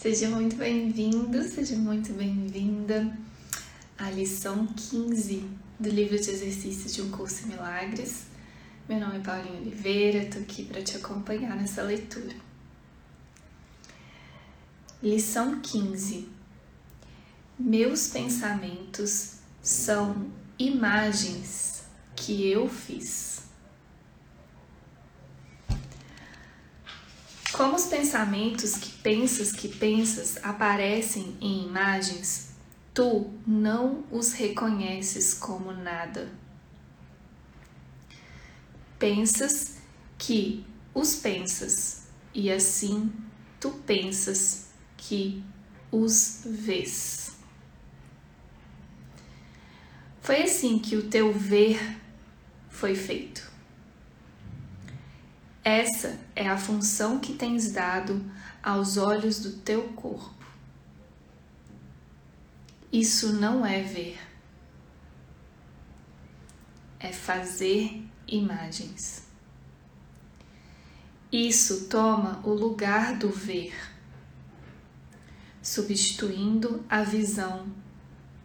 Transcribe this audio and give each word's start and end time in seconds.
Seja 0.00 0.30
muito 0.30 0.54
bem-vindo, 0.54 1.42
seja 1.42 1.74
muito 1.74 2.12
bem-vinda 2.12 3.18
à 3.98 4.08
lição 4.08 4.64
15 4.64 5.44
do 5.76 5.88
livro 5.88 6.16
de 6.16 6.30
exercícios 6.30 6.94
de 6.94 7.02
um 7.02 7.10
curso 7.10 7.42
em 7.42 7.48
milagres. 7.48 8.26
Meu 8.88 9.00
nome 9.00 9.16
é 9.16 9.18
Paulinho 9.18 9.60
Oliveira, 9.60 10.18
estou 10.18 10.40
aqui 10.40 10.66
para 10.66 10.84
te 10.84 10.96
acompanhar 10.98 11.56
nessa 11.56 11.82
leitura. 11.82 12.32
Lição 15.02 15.58
15. 15.60 16.28
Meus 17.58 18.06
pensamentos 18.06 19.38
são 19.60 20.30
imagens 20.60 21.82
que 22.14 22.48
eu 22.48 22.68
fiz. 22.68 23.37
Como 27.58 27.74
os 27.74 27.86
pensamentos 27.86 28.76
que 28.76 28.88
pensas 28.88 29.50
que 29.50 29.66
pensas 29.66 30.38
aparecem 30.44 31.36
em 31.40 31.64
imagens, 31.66 32.52
tu 32.94 33.32
não 33.44 34.04
os 34.12 34.30
reconheces 34.30 35.34
como 35.34 35.72
nada. 35.72 36.30
Pensas 38.96 39.78
que 40.16 40.64
os 40.94 41.16
pensas, 41.16 42.06
e 42.32 42.48
assim 42.48 43.12
tu 43.58 43.72
pensas 43.84 44.68
que 44.96 45.42
os 45.90 46.42
vês. 46.46 47.32
Foi 50.22 50.44
assim 50.44 50.78
que 50.78 50.94
o 50.94 51.10
teu 51.10 51.32
ver 51.32 51.98
foi 52.70 52.94
feito. 52.94 53.57
Essa 55.62 56.18
é 56.34 56.48
a 56.48 56.56
função 56.56 57.18
que 57.18 57.34
tens 57.34 57.72
dado 57.72 58.24
aos 58.62 58.96
olhos 58.96 59.40
do 59.40 59.52
teu 59.58 59.88
corpo. 59.90 60.34
Isso 62.90 63.34
não 63.34 63.66
é 63.66 63.82
ver, 63.82 64.18
é 66.98 67.12
fazer 67.12 68.02
imagens. 68.26 69.26
Isso 71.30 71.88
toma 71.88 72.40
o 72.42 72.54
lugar 72.54 73.18
do 73.18 73.28
ver, 73.28 73.74
substituindo 75.60 76.82
a 76.88 77.02
visão 77.02 77.66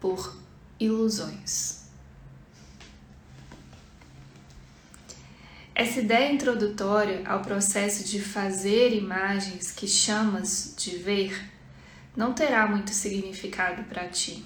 por 0.00 0.36
ilusões. 0.80 1.83
Essa 5.74 6.00
ideia 6.00 6.32
introdutória 6.32 7.26
ao 7.26 7.42
processo 7.42 8.04
de 8.04 8.20
fazer 8.20 8.94
imagens 8.94 9.72
que 9.72 9.88
chamas 9.88 10.72
de 10.78 10.96
ver 10.96 11.50
não 12.16 12.32
terá 12.32 12.64
muito 12.64 12.90
significado 12.90 13.82
para 13.84 14.06
ti. 14.06 14.44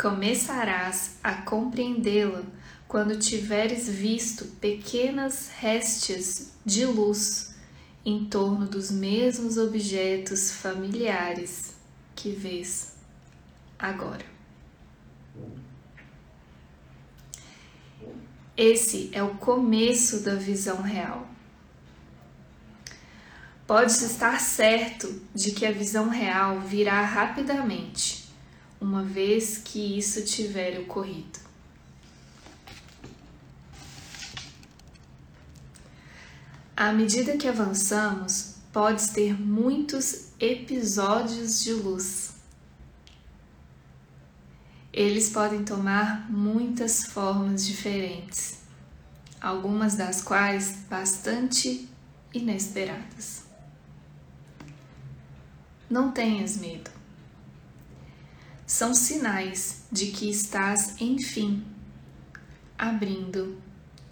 Começarás 0.00 1.16
a 1.22 1.34
compreendê-la 1.34 2.44
quando 2.86 3.18
tiveres 3.18 3.88
visto 3.88 4.44
pequenas 4.60 5.50
restes 5.58 6.52
de 6.64 6.86
luz 6.86 7.56
em 8.04 8.24
torno 8.26 8.66
dos 8.66 8.88
mesmos 8.88 9.56
objetos 9.56 10.52
familiares 10.52 11.74
que 12.14 12.30
vês 12.30 12.94
agora. 13.76 14.24
Esse 18.64 19.10
é 19.12 19.20
o 19.20 19.34
começo 19.34 20.20
da 20.20 20.36
visão 20.36 20.82
real. 20.82 21.26
Podes 23.66 24.00
estar 24.02 24.40
certo 24.40 25.20
de 25.34 25.50
que 25.50 25.66
a 25.66 25.72
visão 25.72 26.08
real 26.08 26.60
virá 26.60 27.02
rapidamente, 27.02 28.28
uma 28.80 29.02
vez 29.02 29.58
que 29.58 29.98
isso 29.98 30.24
tiver 30.24 30.78
ocorrido. 30.78 31.40
À 36.76 36.92
medida 36.92 37.36
que 37.36 37.48
avançamos, 37.48 38.58
podes 38.72 39.08
ter 39.08 39.34
muitos 39.40 40.28
episódios 40.38 41.64
de 41.64 41.72
luz 41.72 42.41
eles 44.92 45.30
podem 45.30 45.64
tomar 45.64 46.30
muitas 46.30 47.04
formas 47.04 47.64
diferentes, 47.66 48.58
algumas 49.40 49.94
das 49.94 50.20
quais 50.20 50.84
bastante 50.90 51.88
inesperadas. 52.34 53.44
Não 55.88 56.12
tenhas 56.12 56.58
medo. 56.58 56.90
São 58.66 58.94
sinais 58.94 59.84
de 59.90 60.08
que 60.08 60.30
estás, 60.30 61.00
enfim, 61.00 61.64
abrindo 62.78 63.58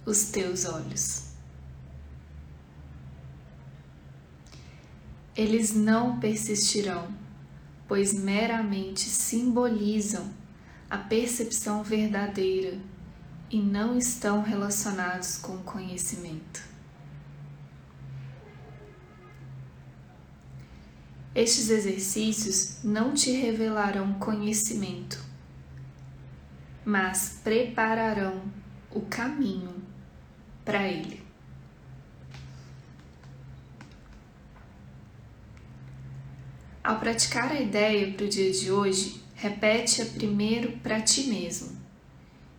os 0.03 0.25
teus 0.25 0.65
olhos. 0.65 1.29
Eles 5.35 5.73
não 5.73 6.19
persistirão, 6.19 7.07
pois 7.87 8.13
meramente 8.13 9.01
simbolizam 9.01 10.40
a 10.91 10.97
percepção 10.97 11.81
verdadeira 11.81 12.77
e 13.49 13.61
não 13.61 13.97
estão 13.97 14.41
relacionados 14.41 15.37
com 15.37 15.55
o 15.55 15.63
conhecimento. 15.63 16.61
Estes 21.33 21.69
exercícios 21.69 22.83
não 22.83 23.13
te 23.13 23.31
revelarão 23.31 24.15
conhecimento, 24.15 25.17
mas 26.83 27.39
prepararão 27.41 28.43
o 28.91 28.99
caminho 28.99 29.73
para 30.65 30.85
ele. 30.85 31.23
Ao 36.83 36.99
praticar 36.99 37.49
a 37.49 37.61
ideia 37.61 38.11
para 38.11 38.25
o 38.25 38.29
dia 38.29 38.51
de 38.51 38.69
hoje, 38.69 39.21
Repete-a 39.41 40.05
primeiro 40.05 40.73
para 40.83 41.01
ti 41.01 41.23
mesmo. 41.23 41.75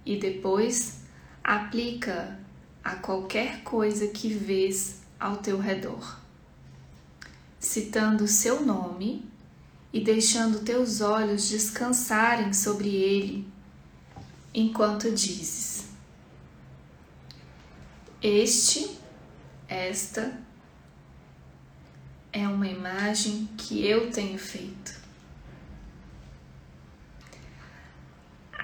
E 0.05 0.19
depois 0.19 1.03
aplica 1.45 2.37
a 2.83 2.97
qualquer 2.97 3.63
coisa 3.63 4.09
que 4.09 4.35
vês 4.35 5.01
ao 5.19 5.37
teu 5.37 5.61
redor, 5.61 6.19
citando 7.57 8.27
seu 8.27 8.67
nome 8.67 9.25
e 9.93 10.01
deixando 10.01 10.65
teus 10.65 11.01
olhos 11.01 11.49
descansarem 11.49 12.53
sobre 12.53 12.89
ele 12.89 13.47
enquanto 14.53 15.09
dizes: 15.13 15.85
Este, 18.21 18.99
esta 19.69 20.37
é 22.33 22.49
uma 22.49 22.67
imagem 22.67 23.49
que 23.57 23.87
eu 23.87 24.11
tenho 24.11 24.37
feito. 24.37 25.02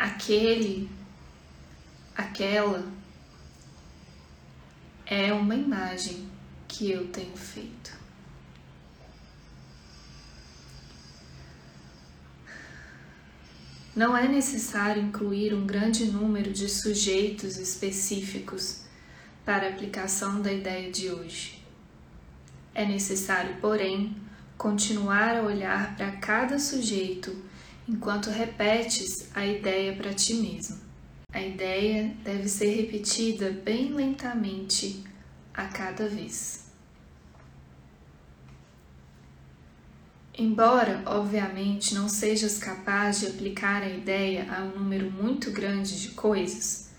Aquele, 0.08 0.88
aquela 2.16 2.91
é 5.04 5.32
uma 5.32 5.54
imagem 5.54 6.28
que 6.66 6.91
eu 6.91 7.08
tenho 7.08 7.36
feito. 7.36 7.96
Não 13.94 14.16
é 14.16 14.28
necessário 14.28 15.02
incluir 15.02 15.52
um 15.52 15.66
grande 15.66 16.04
número 16.06 16.52
de 16.52 16.68
sujeitos 16.68 17.58
específicos 17.58 18.84
para 19.44 19.66
a 19.66 19.70
aplicação 19.70 20.41
da 20.41 20.52
ideia 20.52 20.91
de 20.91 21.10
hoje. 21.10 21.62
É 22.74 22.86
necessário, 22.86 23.56
porém, 23.60 24.16
continuar 24.56 25.36
a 25.36 25.42
olhar 25.42 25.97
para 25.97 26.12
cada 26.12 26.59
sujeito 26.59 27.47
enquanto 27.88 28.28
repetes 28.30 29.30
a 29.34 29.46
ideia 29.46 29.96
para 29.96 30.12
ti 30.12 30.34
mesmo. 30.34 30.78
A 31.32 31.40
ideia 31.40 32.14
deve 32.22 32.48
ser 32.48 32.74
repetida 32.74 33.50
bem 33.50 33.92
lentamente 33.92 35.02
a 35.54 35.66
cada 35.66 36.08
vez. 36.08 36.68
Embora, 40.36 41.02
obviamente, 41.04 41.94
não 41.94 42.08
sejas 42.08 42.58
capaz 42.58 43.20
de 43.20 43.26
aplicar 43.26 43.82
a 43.82 43.88
ideia 43.88 44.46
a 44.52 44.62
um 44.62 44.78
número 44.78 45.10
muito 45.10 45.50
grande 45.50 46.00
de 46.00 46.10
coisas, 46.10 46.90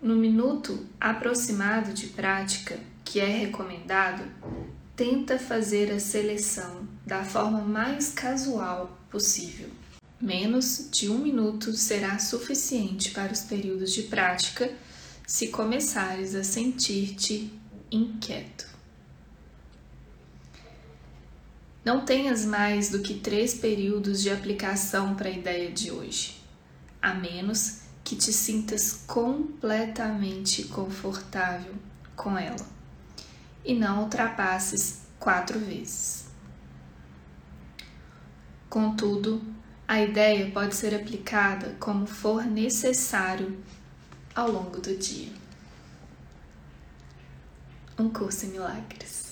no 0.00 0.14
minuto 0.14 0.86
aproximado 1.00 1.92
de 1.92 2.06
prática 2.08 2.78
que 3.04 3.18
é 3.18 3.26
recomendado, 3.26 4.22
tenta 4.94 5.38
fazer 5.38 5.90
a 5.90 5.98
seleção 5.98 6.86
da 7.04 7.24
forma 7.24 7.60
mais 7.62 8.12
casual 8.12 8.96
possível. 9.10 9.70
Menos 10.20 10.88
de 10.90 11.10
um 11.10 11.18
minuto 11.18 11.74
será 11.74 12.18
suficiente 12.18 13.10
para 13.10 13.32
os 13.32 13.40
períodos 13.40 13.92
de 13.92 14.04
prática 14.04 14.72
se 15.26 15.48
começares 15.48 16.34
a 16.34 16.42
sentir-te 16.42 17.52
inquieto. 17.90 18.66
Não 21.84 22.04
tenhas 22.04 22.46
mais 22.46 22.88
do 22.88 23.00
que 23.00 23.14
três 23.14 23.54
períodos 23.54 24.22
de 24.22 24.30
aplicação 24.30 25.14
para 25.14 25.28
a 25.28 25.32
ideia 25.32 25.70
de 25.70 25.90
hoje, 25.90 26.42
a 27.00 27.12
menos 27.12 27.80
que 28.02 28.16
te 28.16 28.32
sintas 28.32 29.04
completamente 29.06 30.64
confortável 30.64 31.74
com 32.16 32.38
ela 32.38 32.66
e 33.64 33.74
não 33.74 34.04
ultrapasses 34.04 35.02
quatro 35.18 35.58
vezes. 35.58 36.24
Contudo, 38.70 39.55
a 39.88 40.00
ideia 40.00 40.50
pode 40.50 40.74
ser 40.74 40.94
aplicada 40.94 41.76
como 41.78 42.06
for 42.06 42.44
necessário 42.44 43.56
ao 44.34 44.50
longo 44.50 44.80
do 44.80 44.96
dia. 44.96 45.30
Um 47.98 48.10
curso 48.10 48.46
em 48.46 48.50
milagres. 48.50 49.25